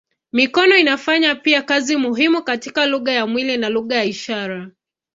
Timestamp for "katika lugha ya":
2.43-3.27